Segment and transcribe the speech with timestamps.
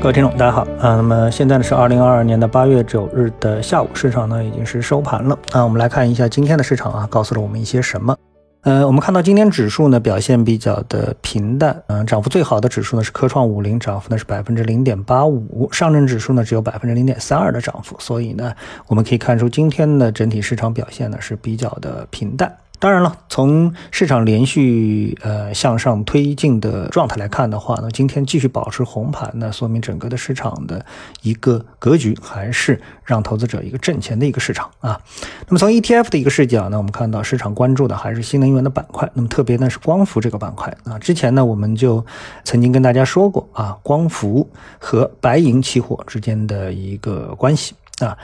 [0.00, 0.94] 各位听众，大家好啊。
[0.94, 5.64] 那么现在呢是二零二二年的八月九日的下午，市场呢已经是收盘了啊。
[5.64, 8.16] 我们来看一下今天的市场啊，告诉了我们一些什么？
[8.60, 18.54] 呃，我们看到今天指数呢表现比较的平淡，嗯，涨幅最好的指数呢是科创五零，涨幅呢是百分之零点八五，上证指数呢只有百分之零点三二的涨幅，所以呢
[18.86, 22.56] 我们可以看出今天的整体市场表现呢是比较的平淡。
[22.80, 30.84] 当然了，从市场连续呃向上推进的状态来看的话呢，今天继续保持红盘，那说明整个的市场的
[31.22, 35.00] 一个格局还是让投资者一个挣钱的一个市场啊。
[35.48, 40.98] 那么从 ETF 的一个视角呢，我们看到市场关注的还是新能源的板块，那么特别呢是光伏这个板块啊。
[40.98, 42.04] 之前呢我们就
[42.44, 44.48] 曾经跟大家说过啊，光伏
[44.78, 48.16] 和白银期货之间的一个关系啊。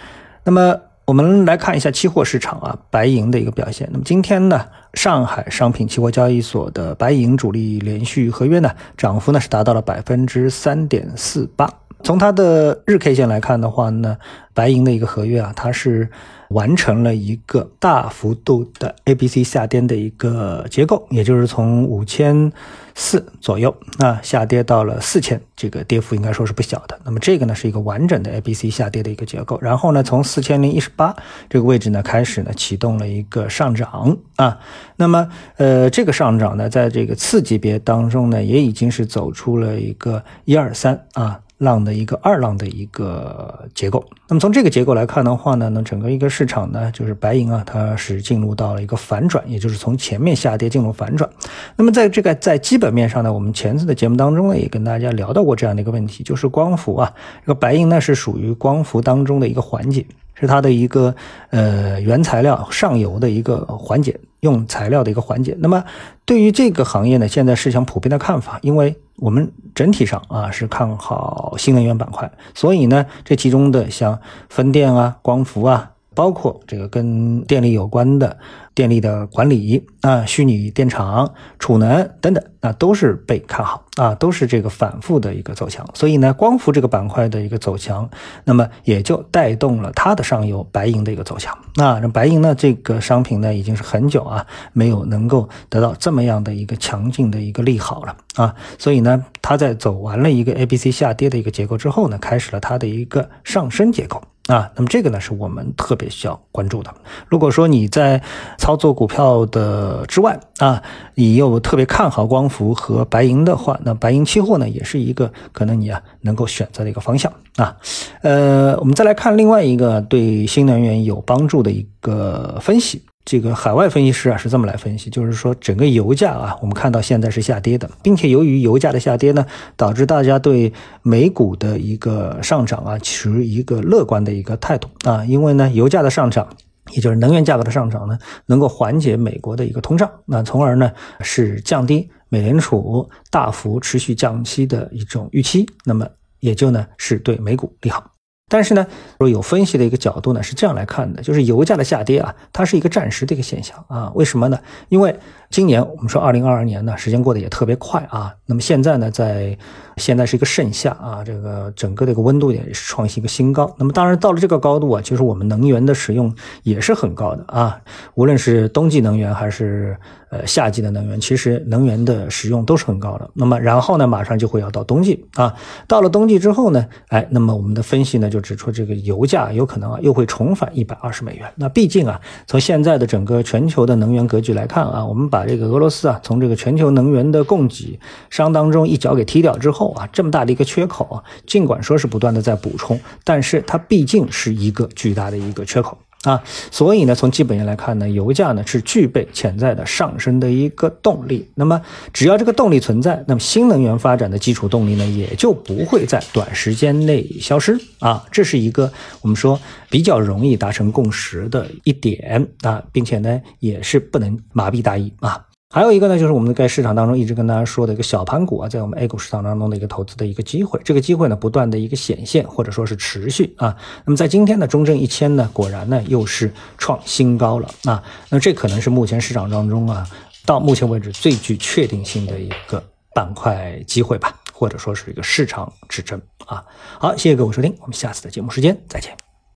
[0.45, 3.87] 那么我们来看一下期货市场啊，白银的一个表现。
[3.93, 11.69] 那么今天呢，上海商品期货交易所的白银主力连续合约呢，涨幅呢是达到了百分之三点四八。
[12.05, 14.19] 从它的日 K 线来看的话呢，
[14.53, 16.09] 白银的一个合约啊，它是。
[16.51, 22.53] 完成了一个大幅度的 A、B、C 下跌的一个结构，也就是从五千
[22.95, 26.97] 四左右啊下跌到了四千，这个跌幅应该说是不小的。
[27.03, 31.17] 那么这个呢是一个完整的 A、B、C 下跌的一个结构，然后呢从四千零一十八
[31.49, 34.59] 这个位置呢开始呢启动了一个上涨啊，
[34.97, 41.41] 那么呃这个上涨呢在这个次级别当中呢也已经是走出了一个一二三啊。
[41.65, 51.29] 浪的一个二浪的一个结构，那么从这个结构来看的话呢，那整个一个市场呢，就是白银啊，它是进入到了一个反转，也就是从前面下跌进入反转。
[51.75, 60.07] 那么在这个在基本面上呢，我们前次的节目当中呢，也跟大家聊到过这样的一个问题，就是光伏啊，这个白银呢是属于光伏当中的一个环节。
[60.37, 61.15] 是它的一个
[61.51, 65.57] 呃原材料上游的一个环节，用材料的一个环节。
[65.59, 65.83] 那么
[66.27, 74.21] 对于这个行业呢，现在市场普遍的看法，因为我们整体上啊是看好新能源板块，所以呢，这其中的像
[74.51, 75.91] 风电啊、光伏啊。
[76.15, 78.37] 包括这个跟电力有关的
[78.75, 85.87] 电力的管理啊、虚拟电厂、储能等等，那都是被看好啊，都是这个反复的一个走强。
[85.95, 88.09] 所以呢，光伏这个板块的一个走强，
[88.45, 91.57] 那么也就带动了它的上游白银的一个走强。
[91.77, 98.55] 那那白银呢，这个商品呢，已经是很久啊没有能够得到这么样的一个强劲的一个利好了啊。
[98.79, 104.23] 所以呢，它在走完了一个 A、B、C 下跌的一个结构之后呢，开始了它的一个上升结构。
[104.47, 106.95] 啊，那么这个呢是我们特别需要关注的。
[107.29, 108.23] 如果说你在
[108.59, 110.83] 操作股票的之外啊，
[111.15, 117.75] 你又特别看好光伏和白银的话，那白银期货呢也是一个可能你啊能够选择的一个方向啊。
[118.21, 123.03] 呃，我们再来看另外一个对新能源有帮助的一个分析。
[123.25, 130.71] 这个海外分析师啊是这么来分析，就是说整个油价啊，我们看到现在是下跌的，并且由于油价的下跌呢，导致大家对
[131.01, 136.47] 美股的一个上涨啊持一个乐观的一个态度啊，因为呢油价的上涨，
[136.91, 140.93] 也就是能源价格的上涨呢，能够缓解美国的一个通胀，那从而呢
[141.23, 146.07] 是降低美联储大幅持续降息的一种预期，那么
[146.41, 148.14] 也就呢是对美股利好。
[148.49, 148.87] 但是呢，
[149.19, 154.13] 说有分析的一个角度呢是这样来看的，就是油价的下跌啊，它是一个暂时的一个现象啊。
[154.15, 154.59] 为什么呢？
[154.91, 155.19] 因为
[155.51, 158.35] 今年我们说二零二二年呢，时间过得也特别快啊。
[158.47, 159.57] 那么现在呢，在
[159.97, 163.75] 现在是一个盛夏啊，这个整个这个温度也是创新一个新高。
[163.79, 167.81] 那么当然到了这个高度啊，其实我们能源的使用也是很高的啊。
[168.15, 169.97] 无论是冬季能源还是
[170.35, 173.31] 呃夏季的能源，其实能源的使用都是很高的。
[173.35, 175.55] 那么然后呢，马上就会要到冬季啊。
[175.87, 181.49] 到了冬季之后呢，哎，那么我们的分析呢就指出这个油价有可能啊又会重返一百二十美元。
[181.55, 201.49] 那毕竟啊，从现在的整个全球的能源格局来看啊，我们把这个俄罗斯啊从这个全球能源的供给商当中一脚给踢掉之后啊，这么大的一个缺口啊，尽管说是不断的在补充，但是它毕竟是一个巨大的一个缺口啊，所以呢，从基本面来看呢，油价呢是具备潜在的上升的一个动力。
[201.55, 201.81] 那么
[202.13, 208.91] 只要这个动力存在，那么新能源发展的基础动力呢也就不会在短时间内消失啊，这是一个
[209.21, 215.45] 我们说比较容易达成共识的一点啊，并且呢也是不能麻痹大意啊。
[215.75, 223.77] 还有一个呢，就是我们在市场当中一直跟大家说的一个小盘股啊，在我们 A 股市场当中的一个投资的一个机会，这个机会呢不断的一个显现或者说是持续啊。
[224.05, 226.49] 那么在今天的中证一千呢，果然呢又是
[226.79, 228.01] 创新高了啊。
[228.29, 230.07] 那这可能是目前市场当中啊，
[230.47, 232.81] 到目前为止最具确定性的一个
[233.13, 236.65] 板块机会吧，或者说是一个市场指针啊。
[237.01, 239.24] 好，谢谢各位收听，我们下次的节目时间再见。